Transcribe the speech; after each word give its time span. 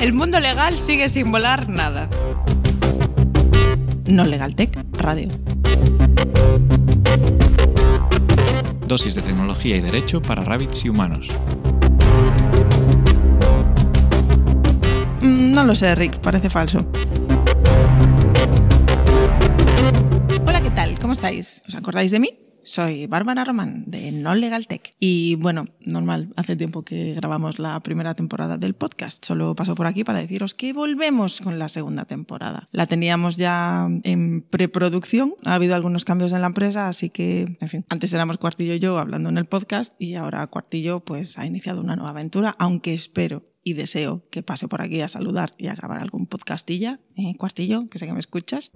El 0.00 0.14
mundo 0.14 0.40
legal 0.40 0.78
sigue 0.78 1.08
sin 1.10 1.30
volar 1.30 1.68
nada. 1.68 2.08
No 4.06 4.24
Legal 4.24 4.54
Tech 4.54 4.76
Radio. 4.92 5.28
Dosis 8.86 9.14
de 9.14 9.22
tecnología 9.22 9.76
y 9.76 9.80
derecho 9.80 10.22
para 10.22 10.42
rabbits 10.42 10.84
y 10.84 10.88
humanos. 10.88 11.28
Mm, 15.20 15.52
No 15.52 15.64
lo 15.64 15.74
sé, 15.76 15.94
Rick, 15.94 16.18
parece 16.20 16.48
falso. 16.48 16.78
Hola, 20.46 20.62
¿qué 20.62 20.70
tal? 20.70 20.98
¿Cómo 20.98 21.12
estáis? 21.12 21.62
¿Os 21.68 21.74
acordáis 21.74 22.10
de 22.10 22.20
mí? 22.20 22.38
Soy 22.70 23.08
Bárbara 23.08 23.44
Román 23.44 23.82
de 23.88 24.12
No 24.12 24.32
Legal 24.36 24.68
Tech. 24.68 24.94
Y 25.00 25.34
bueno, 25.34 25.66
normal, 25.84 26.32
hace 26.36 26.54
tiempo 26.54 26.84
que 26.84 27.14
grabamos 27.14 27.58
la 27.58 27.80
primera 27.82 28.14
temporada 28.14 28.58
del 28.58 28.74
podcast. 28.74 29.24
Solo 29.24 29.56
paso 29.56 29.74
por 29.74 29.88
aquí 29.88 30.04
para 30.04 30.20
deciros 30.20 30.54
que 30.54 30.72
volvemos 30.72 31.40
con 31.40 31.58
la 31.58 31.68
segunda 31.68 32.04
temporada. 32.04 32.68
La 32.70 32.86
teníamos 32.86 33.36
ya 33.36 33.88
en 34.04 34.42
preproducción. 34.42 35.34
Ha 35.44 35.54
habido 35.54 35.74
algunos 35.74 36.04
cambios 36.04 36.32
en 36.32 36.42
la 36.42 36.46
empresa, 36.46 36.86
así 36.86 37.10
que, 37.10 37.56
en 37.60 37.68
fin, 37.68 37.84
antes 37.88 38.12
éramos 38.12 38.38
Cuartillo 38.38 38.74
y 38.74 38.78
yo 38.78 38.98
hablando 38.98 39.30
en 39.30 39.38
el 39.38 39.46
podcast 39.46 40.00
y 40.00 40.14
ahora 40.14 40.46
Cuartillo 40.46 41.00
pues 41.00 41.38
ha 41.38 41.46
iniciado 41.46 41.80
una 41.80 41.96
nueva 41.96 42.10
aventura, 42.10 42.54
aunque 42.60 42.94
espero 42.94 43.42
y 43.64 43.72
deseo 43.72 44.28
que 44.30 44.44
pase 44.44 44.68
por 44.68 44.80
aquí 44.80 45.00
a 45.00 45.08
saludar 45.08 45.54
y 45.58 45.66
a 45.66 45.74
grabar 45.74 45.98
algún 45.98 46.28
podcastilla. 46.28 47.00
¿Eh, 47.16 47.34
Cuartillo, 47.36 47.88
que 47.88 47.98
sé 47.98 48.06
que 48.06 48.12
me 48.12 48.20
escuchas. 48.20 48.70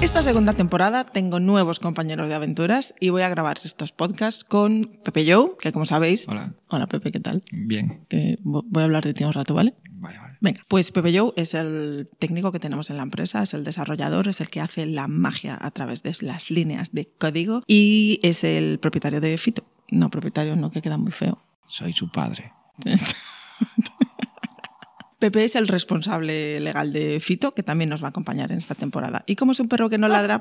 Esta 0.00 0.22
segunda 0.22 0.52
temporada 0.52 1.04
tengo 1.04 1.40
nuevos 1.40 1.80
compañeros 1.80 2.28
de 2.28 2.34
aventuras 2.34 2.94
y 3.00 3.08
voy 3.10 3.22
a 3.22 3.28
grabar 3.28 3.58
estos 3.64 3.90
podcasts 3.92 4.44
con 4.44 4.92
Pepe 5.04 5.30
Joe, 5.30 5.52
que 5.60 5.72
como 5.72 5.86
sabéis... 5.86 6.28
Hola. 6.28 6.54
Hola 6.68 6.86
Pepe, 6.86 7.10
¿qué 7.10 7.18
tal? 7.20 7.42
Bien. 7.50 8.04
Que 8.08 8.38
vo- 8.44 8.64
voy 8.68 8.82
a 8.82 8.84
hablar 8.84 9.04
de 9.04 9.12
ti 9.12 9.24
un 9.24 9.32
rato, 9.32 9.54
¿vale? 9.54 9.74
Vale, 9.90 10.18
vale. 10.18 10.36
Venga, 10.40 10.60
pues 10.68 10.92
Pepe 10.92 11.16
Joe 11.18 11.32
es 11.36 11.52
el 11.54 12.08
técnico 12.20 12.52
que 12.52 12.60
tenemos 12.60 12.90
en 12.90 12.96
la 12.96 13.02
empresa, 13.02 13.42
es 13.42 13.54
el 13.54 13.64
desarrollador, 13.64 14.28
es 14.28 14.40
el 14.40 14.48
que 14.50 14.60
hace 14.60 14.86
la 14.86 15.08
magia 15.08 15.58
a 15.60 15.70
través 15.72 16.04
de 16.04 16.16
las 16.20 16.50
líneas 16.50 16.92
de 16.92 17.08
código 17.18 17.64
y 17.66 18.20
es 18.22 18.44
el 18.44 18.78
propietario 18.78 19.20
de 19.20 19.36
Fito. 19.36 19.64
No, 19.90 20.10
propietario 20.10 20.54
no, 20.54 20.70
que 20.70 20.80
queda 20.80 20.96
muy 20.96 21.10
feo. 21.10 21.42
Soy 21.66 21.92
su 21.92 22.08
padre. 22.10 22.52
Pepe 25.18 25.44
es 25.44 25.56
el 25.56 25.66
responsable 25.66 26.60
legal 26.60 26.92
de 26.92 27.18
Fito, 27.18 27.52
que 27.52 27.64
también 27.64 27.90
nos 27.90 28.02
va 28.02 28.06
a 28.06 28.10
acompañar 28.10 28.52
en 28.52 28.58
esta 28.58 28.76
temporada. 28.76 29.24
Y 29.26 29.34
como 29.34 29.50
es 29.50 29.58
un 29.58 29.68
perro 29.68 29.90
que 29.90 29.98
no 29.98 30.06
ladra, 30.06 30.40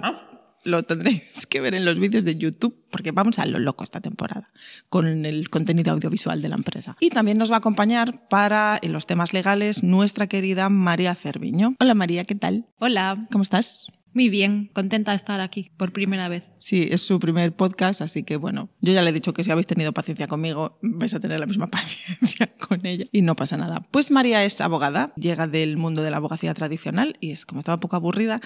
lo 0.64 0.84
tendréis 0.84 1.48
que 1.48 1.62
ver 1.62 1.74
en 1.74 1.84
los 1.84 2.00
vídeos 2.00 2.24
de 2.24 2.36
YouTube, 2.36 2.86
porque 2.92 3.12
vamos 3.12 3.40
a 3.40 3.48
lo 3.48 3.58
loco 3.58 3.84
esta 3.84 4.02
temporada, 4.02 4.52
con 4.90 5.26
el 5.26 5.50
contenido 5.50 5.94
audiovisual 5.94 6.44
de 6.44 6.50
la 6.50 6.56
empresa. 6.56 6.96
Y 7.00 7.10
también 7.10 7.40
nos 7.40 7.50
va 7.50 7.56
a 7.56 7.60
acompañar 7.60 8.28
para 8.30 8.78
en 8.82 8.94
los 8.94 9.08
temas 9.08 9.34
legales 9.34 9.82
nuestra 9.82 10.28
querida 10.28 10.70
María 10.70 11.16
Cerviño. 11.16 11.76
Hola 11.80 11.96
María, 11.96 12.26
¿qué 12.26 12.36
tal? 12.36 12.68
Hola, 12.78 13.26
¿Cómo 13.32 13.42
estás? 13.42 13.88
Muy 14.18 14.30
bien, 14.30 14.72
contenta 14.74 15.12
de 15.12 15.18
estar 15.18 15.40
aquí 15.42 15.70
por 15.78 15.94
primera 15.94 16.28
vez. 16.28 16.44
Sí, 16.58 16.88
es 16.90 17.02
su 17.02 17.20
primer 17.20 17.56
podcast, 17.56 18.02
así 18.02 18.24
que 18.24 18.36
bueno, 18.36 18.68
yo 18.82 18.92
ya 18.92 19.04
le 19.04 19.12
he 19.12 19.14
dicho 19.14 19.32
que 19.32 19.44
si 19.44 19.52
habéis 19.52 19.68
tenido 19.68 19.94
paciencia 19.94 20.26
conmigo, 20.28 20.80
vais 20.82 21.14
a 21.14 21.20
tener 21.20 21.40
la 21.40 21.46
misma 21.46 21.68
paciencia 21.70 22.52
con 22.58 22.84
ella 22.88 23.06
y 23.12 23.22
no 23.22 23.36
pasa 23.36 23.58
nada. 23.58 23.82
Pues 23.92 24.10
María 24.10 24.44
es 24.44 24.60
abogada, 24.60 25.14
llega 25.18 25.46
del 25.46 25.78
mundo 25.78 26.02
de 26.02 26.10
la 26.10 26.18
abogacía 26.18 26.56
tradicional 26.56 27.16
y 27.20 27.30
es 27.30 27.46
como 27.46 27.60
estaba 27.60 27.80
poco 27.80 27.96
aburrida, 27.96 28.42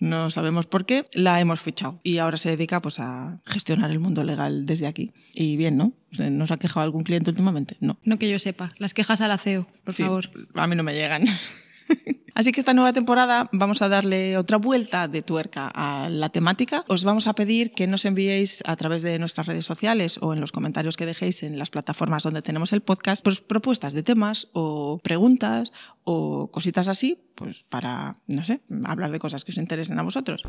no 0.00 0.32
sabemos 0.32 0.66
por 0.66 0.84
qué, 0.84 1.06
la 1.12 1.40
hemos 1.40 1.60
fichado 1.60 2.00
y 2.02 2.18
ahora 2.18 2.36
se 2.36 2.50
dedica 2.50 2.82
pues 2.82 2.98
a 2.98 3.36
gestionar 3.46 3.92
el 3.92 4.00
mundo 4.00 4.24
legal 4.24 4.66
desde 4.66 4.88
aquí. 4.88 5.12
Y 5.32 5.56
bien, 5.56 5.76
¿no? 5.76 5.92
¿Nos 6.18 6.50
ha 6.50 6.56
quejado 6.56 6.82
algún 6.82 7.04
cliente 7.04 7.30
últimamente? 7.30 7.76
No. 7.78 8.00
No 8.02 8.18
que 8.18 8.28
yo 8.28 8.40
sepa, 8.40 8.72
las 8.78 8.94
quejas 8.94 9.20
al 9.20 9.30
aceo, 9.30 9.68
por 9.84 9.94
Sí, 9.94 10.02
favor. 10.02 10.28
A 10.54 10.66
mí 10.66 10.74
no 10.74 10.82
me 10.82 10.92
llegan. 10.92 11.22
Así 12.34 12.50
que 12.50 12.60
esta 12.60 12.74
nueva 12.74 12.92
temporada 12.92 13.48
vamos 13.52 13.80
a 13.80 13.88
darle 13.88 14.36
otra 14.36 14.56
vuelta 14.56 15.06
de 15.06 15.22
tuerca 15.22 15.70
a 15.72 16.08
la 16.08 16.30
temática. 16.30 16.84
Os 16.88 17.04
vamos 17.04 17.28
a 17.28 17.34
pedir 17.34 17.72
que 17.72 17.86
nos 17.86 18.04
enviéis 18.04 18.62
a 18.66 18.74
través 18.74 19.02
de 19.02 19.18
nuestras 19.20 19.46
redes 19.46 19.64
sociales 19.64 20.18
o 20.20 20.32
en 20.32 20.40
los 20.40 20.50
comentarios 20.50 20.96
que 20.96 21.06
dejéis 21.06 21.44
en 21.44 21.58
las 21.58 21.70
plataformas 21.70 22.24
donde 22.24 22.42
tenemos 22.42 22.72
el 22.72 22.80
podcast 22.80 23.22
pues, 23.22 23.40
propuestas 23.40 23.92
de 23.92 24.02
temas 24.02 24.48
o 24.52 24.98
preguntas 24.98 25.70
o 26.02 26.50
cositas 26.50 26.88
así, 26.88 27.22
pues 27.36 27.62
para, 27.68 28.16
no 28.26 28.42
sé, 28.42 28.60
hablar 28.84 29.12
de 29.12 29.20
cosas 29.20 29.44
que 29.44 29.52
os 29.52 29.58
interesen 29.58 29.98
a 29.98 30.02
vosotros. 30.02 30.42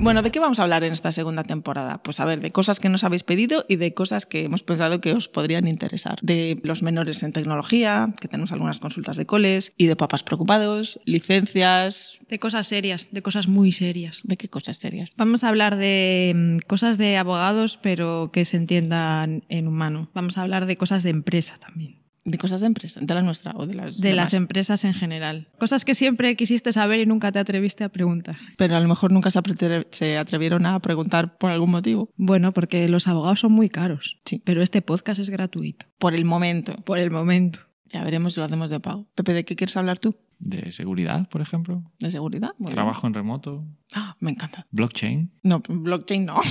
Bueno, 0.00 0.22
¿de 0.22 0.30
qué 0.30 0.38
vamos 0.38 0.60
a 0.60 0.62
hablar 0.62 0.84
en 0.84 0.92
esta 0.92 1.10
segunda 1.10 1.42
temporada? 1.42 2.00
Pues 2.04 2.20
a 2.20 2.24
ver, 2.24 2.40
de 2.40 2.52
cosas 2.52 2.78
que 2.78 2.88
nos 2.88 3.02
habéis 3.02 3.24
pedido 3.24 3.66
y 3.68 3.76
de 3.76 3.94
cosas 3.94 4.26
que 4.26 4.44
hemos 4.44 4.62
pensado 4.62 5.00
que 5.00 5.12
os 5.12 5.28
podrían 5.28 5.66
interesar. 5.66 6.20
De 6.22 6.60
los 6.62 6.82
menores 6.82 7.24
en 7.24 7.32
tecnología, 7.32 8.14
que 8.20 8.28
tenemos 8.28 8.52
algunas 8.52 8.78
consultas 8.78 9.16
de 9.16 9.26
coles, 9.26 9.72
y 9.76 9.86
de 9.86 9.96
papás 9.96 10.22
preocupados, 10.22 11.00
licencias. 11.04 12.20
De 12.28 12.38
cosas 12.38 12.68
serias, 12.68 13.08
de 13.10 13.22
cosas 13.22 13.48
muy 13.48 13.72
serias. 13.72 14.20
¿De 14.22 14.36
qué 14.36 14.48
cosas 14.48 14.76
serias? 14.76 15.10
Vamos 15.16 15.42
a 15.42 15.48
hablar 15.48 15.76
de 15.76 16.32
mm, 16.34 16.58
cosas 16.68 16.96
de 16.96 17.16
abogados, 17.16 17.78
pero 17.82 18.30
que 18.32 18.44
se 18.44 18.56
entiendan 18.56 19.44
en 19.48 19.66
humano. 19.66 20.10
Vamos 20.14 20.38
a 20.38 20.42
hablar 20.42 20.66
de 20.66 20.76
cosas 20.76 21.02
de 21.02 21.10
empresa 21.10 21.56
también. 21.58 22.07
De 22.30 22.38
cosas 22.38 22.60
de 22.60 22.66
empresa, 22.66 23.00
de 23.02 23.14
la 23.14 23.22
nuestra 23.22 23.52
o 23.56 23.66
de 23.66 23.74
las 23.74 23.98
De 24.00 24.10
demás. 24.10 24.24
las 24.24 24.34
empresas 24.34 24.84
en 24.84 24.94
general. 24.94 25.48
Cosas 25.58 25.84
que 25.84 25.94
siempre 25.94 26.36
quisiste 26.36 26.72
saber 26.72 27.00
y 27.00 27.06
nunca 27.06 27.32
te 27.32 27.38
atreviste 27.38 27.84
a 27.84 27.88
preguntar. 27.88 28.36
Pero 28.56 28.76
a 28.76 28.80
lo 28.80 28.88
mejor 28.88 29.12
nunca 29.12 29.30
se, 29.30 29.38
atre- 29.40 29.86
se 29.90 30.18
atrevieron 30.18 30.66
a 30.66 30.78
preguntar 30.80 31.38
por 31.38 31.50
algún 31.50 31.70
motivo. 31.70 32.10
Bueno, 32.16 32.52
porque 32.52 32.88
los 32.88 33.08
abogados 33.08 33.40
son 33.40 33.52
muy 33.52 33.68
caros. 33.68 34.18
Sí. 34.24 34.42
Pero 34.44 34.62
este 34.62 34.82
podcast 34.82 35.20
es 35.20 35.30
gratuito. 35.30 35.86
Por 35.98 36.14
el 36.14 36.24
momento. 36.24 36.74
Por 36.84 36.98
el 36.98 37.10
momento. 37.10 37.60
Ya 37.90 38.04
veremos 38.04 38.34
si 38.34 38.40
lo 38.40 38.46
hacemos 38.46 38.68
de 38.68 38.80
pago. 38.80 39.08
Pepe, 39.14 39.32
¿de 39.32 39.44
qué 39.46 39.56
quieres 39.56 39.76
hablar 39.78 39.98
tú? 39.98 40.14
De 40.38 40.70
seguridad, 40.72 41.26
por 41.30 41.40
ejemplo. 41.40 41.82
¿De 41.98 42.10
seguridad? 42.10 42.50
Muy 42.58 42.66
bien. 42.66 42.74
Trabajo 42.74 43.06
en 43.06 43.14
remoto. 43.14 43.64
Ah, 43.94 44.14
me 44.20 44.30
encanta. 44.30 44.66
Blockchain. 44.70 45.32
No, 45.42 45.62
blockchain 45.66 46.26
no. 46.26 46.36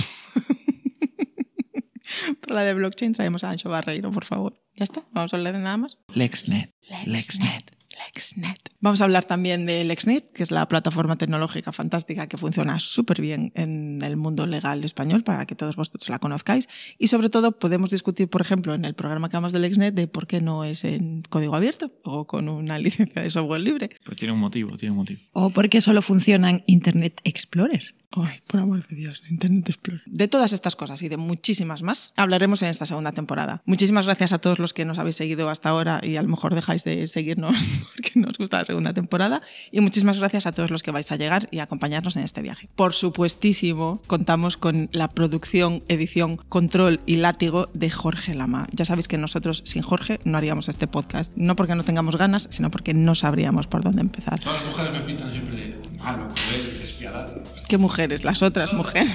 Para 2.40 2.54
la 2.56 2.62
de 2.64 2.74
blockchain 2.74 3.12
traemos 3.12 3.44
a 3.44 3.50
Ancho 3.50 3.68
Barreiro, 3.68 4.10
por 4.10 4.24
favor. 4.24 4.54
Ya 4.78 4.84
está, 4.84 5.02
vamos 5.10 5.34
a 5.34 5.36
hablar 5.36 5.54
de 5.54 5.58
nada 5.58 5.76
más. 5.76 5.98
LexNet. 6.14 6.72
LexNet. 7.04 7.76
LexNet. 8.14 8.56
Vamos 8.80 9.00
a 9.00 9.04
hablar 9.04 9.24
también 9.24 9.66
de 9.66 9.82
LexNet, 9.82 10.32
que 10.32 10.44
es 10.44 10.52
la 10.52 10.68
plataforma 10.68 11.16
tecnológica 11.16 11.72
fantástica 11.72 12.28
que 12.28 12.38
funciona 12.38 12.78
súper 12.78 13.20
bien 13.20 13.50
en 13.56 14.00
el 14.02 14.16
mundo 14.16 14.46
legal 14.46 14.84
español 14.84 15.24
para 15.24 15.46
que 15.46 15.56
todos 15.56 15.74
vosotros 15.74 16.08
la 16.08 16.20
conozcáis. 16.20 16.68
Y 16.96 17.08
sobre 17.08 17.28
todo 17.28 17.58
podemos 17.58 17.90
discutir, 17.90 18.28
por 18.28 18.40
ejemplo, 18.40 18.72
en 18.72 18.84
el 18.84 18.94
programa 18.94 19.28
que 19.28 19.36
hablamos 19.36 19.52
de 19.52 19.58
LexNet, 19.58 19.94
de 19.96 20.06
por 20.06 20.28
qué 20.28 20.40
no 20.40 20.62
es 20.62 20.84
en 20.84 21.22
código 21.28 21.56
abierto 21.56 21.90
o 22.04 22.28
con 22.28 22.48
una 22.48 22.78
licencia 22.78 23.20
de 23.20 23.30
software 23.30 23.62
libre. 23.62 23.90
Pues 24.04 24.16
tiene 24.16 24.32
un 24.32 24.38
motivo, 24.38 24.76
tiene 24.76 24.92
un 24.92 24.98
motivo. 24.98 25.20
O 25.32 25.50
porque 25.50 25.80
solo 25.80 26.02
funciona 26.02 26.50
en 26.50 26.62
Internet 26.68 27.20
Explorer. 27.24 27.96
Ay, 28.10 28.40
por 28.46 28.60
amor 28.60 28.86
de 28.86 28.96
Dios, 28.96 29.22
Internet 29.28 29.68
Explorer. 29.68 30.02
De 30.06 30.28
todas 30.28 30.52
estas 30.54 30.76
cosas 30.76 31.02
y 31.02 31.10
de 31.10 31.18
muchísimas 31.18 31.82
más 31.82 32.14
hablaremos 32.16 32.62
en 32.62 32.70
esta 32.70 32.86
segunda 32.86 33.12
temporada. 33.12 33.62
Muchísimas 33.66 34.06
gracias 34.06 34.32
a 34.32 34.38
todos 34.38 34.58
los 34.58 34.72
que 34.72 34.86
nos 34.86 34.98
habéis 34.98 35.16
seguido 35.16 35.50
hasta 35.50 35.68
ahora 35.68 36.00
y 36.02 36.16
a 36.16 36.22
lo 36.22 36.28
mejor 36.28 36.54
dejáis 36.54 36.84
de 36.84 37.06
seguirnos 37.06 37.54
porque 37.94 38.12
no 38.14 38.28
os 38.28 38.38
gusta 38.38 38.58
la 38.58 38.64
segunda 38.64 38.94
temporada. 38.94 39.42
Y 39.70 39.80
muchísimas 39.80 40.18
gracias 40.18 40.46
a 40.46 40.52
todos 40.52 40.70
los 40.70 40.82
que 40.82 40.90
vais 40.90 41.12
a 41.12 41.16
llegar 41.16 41.48
y 41.50 41.58
acompañarnos 41.58 42.16
en 42.16 42.22
este 42.22 42.40
viaje. 42.40 42.70
Por 42.76 42.94
supuestísimo, 42.94 44.00
contamos 44.06 44.56
con 44.56 44.88
la 44.92 45.08
producción, 45.08 45.82
edición, 45.88 46.38
control 46.48 47.00
y 47.04 47.16
látigo 47.16 47.68
de 47.74 47.90
Jorge 47.90 48.34
Lama. 48.34 48.68
Ya 48.72 48.86
sabéis 48.86 49.06
que 49.06 49.18
nosotros 49.18 49.62
sin 49.66 49.82
Jorge 49.82 50.18
no 50.24 50.38
haríamos 50.38 50.70
este 50.70 50.86
podcast. 50.86 51.30
No 51.36 51.56
porque 51.56 51.74
no 51.74 51.84
tengamos 51.84 52.16
ganas, 52.16 52.48
sino 52.50 52.70
porque 52.70 52.94
no 52.94 53.14
sabríamos 53.14 53.66
por 53.66 53.84
dónde 53.84 54.00
empezar. 54.00 54.40
Todas 54.40 54.62
las 54.62 54.70
mujeres 54.70 54.92
me 54.92 55.00
pintan 55.00 55.30
siempre 55.30 55.56
de 55.56 55.87
malo, 55.98 56.28
cruel, 56.28 56.78
despiadado. 56.80 57.42
¿Qué 57.68 57.78
mujeres? 57.78 58.24
Las 58.24 58.42
otras 58.42 58.72
mujeres. 58.72 59.10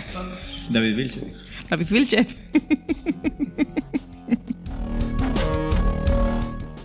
David 0.69 0.95
Vilche. 0.95 1.33
David 1.69 1.87
Vilche. 1.89 2.27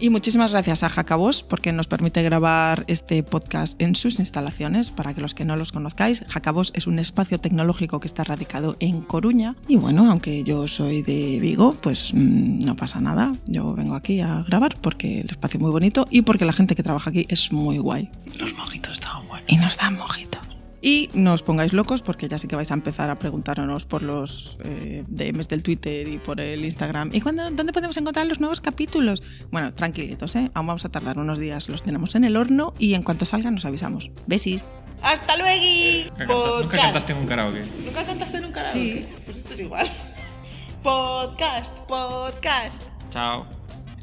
Y 0.00 0.11
muchísimas 0.11 0.53
gracias 0.53 0.85
a 0.85 0.89
Jacabos 0.89 1.43
porque 1.43 1.73
nos 1.73 1.89
permite 1.89 2.23
grabar 2.23 2.85
este 2.87 3.25
podcast 3.25 3.81
en 3.83 3.97
sus 3.97 4.21
instalaciones. 4.21 4.93
Para 4.93 5.12
que 5.12 5.21
los 5.21 5.35
que 5.35 5.45
no 5.45 5.56
los 5.56 5.73
conozcáis, 5.73 6.25
Jacabos 6.29 6.73
es 6.77 6.87
un 6.87 7.00
espacio 7.00 7.41
tecnológico 7.41 7.99
que 7.99 8.06
está 8.06 8.23
radicado 8.23 8.77
en 8.79 9.00
Coruña. 9.00 9.56
Y 9.67 9.77
bueno, 9.77 10.09
aunque 10.09 10.45
yo 10.45 10.69
soy 10.69 11.03
de 11.03 11.41
Vigo, 11.41 11.75
pues 11.81 12.12
mmm, 12.15 12.61
no 12.61 12.77
pasa 12.77 13.00
nada. 13.00 13.33
Yo 13.47 13.75
vengo 13.75 13.97
aquí 13.97 14.21
a 14.21 14.45
grabar 14.47 14.77
porque 14.81 15.21
el 15.21 15.31
espacio 15.31 15.59
es 15.59 15.62
muy 15.62 15.73
bonito 15.73 16.06
y 16.11 16.23
porque 16.23 16.44
la 16.44 16.53
gente 16.53 16.77
que 16.77 16.85
trabaja 16.85 17.11
aquí 17.11 17.27
es 17.29 17.51
muy 17.51 17.79
guay. 17.79 18.09
Los 18.39 18.55
mojitos 18.55 18.93
estaban 18.93 19.27
buenos. 19.27 19.51
Y 19.53 19.56
nos 19.56 19.77
dan 19.79 19.94
mojitos. 19.94 20.48
Y 20.81 21.11
no 21.13 21.33
os 21.33 21.43
pongáis 21.43 21.73
locos 21.73 22.03
porque 22.03 22.29
ya 22.29 22.39
sé 22.39 22.47
que 22.47 22.55
vais 22.55 22.71
a 22.71 22.75
empezar 22.75 23.11
a 23.11 23.19
preguntarnos 23.19 23.85
por 23.85 24.03
los 24.03 24.59
eh, 24.65 25.03
DMs 25.09 25.49
del 25.49 25.63
Twitter 25.65 26.07
y 26.09 26.19
por 26.19 26.41
el 26.41 26.65
Instagram. 26.65 27.11
¿Y 27.13 27.21
cuándo, 27.21 27.51
dónde 27.51 27.73
podemos 27.73 27.97
encontrar 27.97 28.27
los 28.27 28.39
nuevos 28.39 28.61
capítulos? 28.61 29.23
Bueno, 29.51 29.75
tranquilitos, 29.75 30.37
¿eh? 30.37 30.51
Aún 30.55 30.69
vamos 30.69 30.85
a 30.85 30.89
tardar 30.89 31.19
unos 31.19 31.39
días. 31.41 31.69
Los 31.69 31.83
tenemos 31.83 32.15
en 32.15 32.23
el 32.25 32.37
horno 32.37 32.75
y 32.79 32.95
en 32.95 33.03
cuanto 33.03 33.27
salgan 33.27 33.55
nos 33.55 33.65
avisamos. 33.65 34.11
Besis. 34.27 34.69
¡Hasta 35.03 35.37
luego! 35.37 36.11
Nunca, 36.11 36.27
canta- 36.27 36.61
nunca 36.63 36.77
cantaste 36.79 37.13
en 37.13 37.19
un 37.19 37.27
karaoke. 37.27 37.65
¿Nunca 37.85 38.05
cantaste 38.05 38.37
en 38.39 38.45
un 38.45 38.53
karaoke? 38.53 38.79
Sí. 38.81 39.07
Pues 39.25 39.39
esto 39.39 39.55
es 39.55 39.61
igual. 39.61 39.89
Podcast, 40.83 41.77
podcast. 41.89 42.83
Chao. 43.11 43.47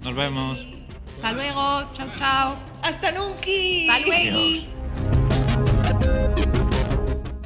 Nos 0.03 0.13
vemos. 0.15 0.59
Hasta 1.15 1.31
luego. 1.31 1.89
Chao, 1.93 2.07
chao. 2.17 2.55
¡Hasta 2.83 3.11
nunca! 3.13 3.93
Hasta 3.93 4.07
luego. 4.07 4.74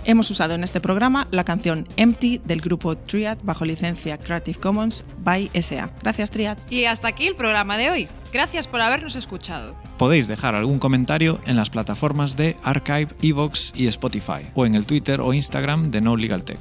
Hemos 0.09 0.31
usado 0.31 0.56
en 0.56 0.63
este 0.63 0.81
programa 0.81 1.27
la 1.29 1.44
canción 1.44 1.88
Empty 1.95 2.41
del 2.44 2.61
grupo 2.61 2.97
Triad 2.97 3.38
bajo 3.44 3.63
licencia 3.63 4.17
Creative 4.17 4.59
Commons 4.59 5.03
by 5.19 5.51
SA. 5.53 5.91
Gracias, 6.01 6.31
Triad. 6.31 6.57
Y 6.71 6.85
hasta 6.85 7.09
aquí 7.09 7.27
el 7.27 7.35
programa 7.35 7.77
de 7.77 7.91
hoy. 7.91 8.07
Gracias 8.33 8.67
por 8.67 8.81
habernos 8.81 9.15
escuchado. 9.15 9.75
Podéis 10.00 10.27
dejar 10.27 10.56
algún 10.56 10.79
comentario 10.79 11.39
en 11.45 11.57
las 11.57 11.69
plataformas 11.69 12.35
de 12.35 12.57
Archive, 12.63 13.09
Evox 13.21 13.71
y 13.75 13.85
Spotify, 13.85 14.47
o 14.56 14.65
en 14.65 14.73
el 14.73 14.88
Twitter 14.88 15.21
o 15.21 15.31
Instagram 15.31 15.91
de 15.91 16.01
No 16.01 16.15
Legal 16.15 16.44
Tech. 16.44 16.57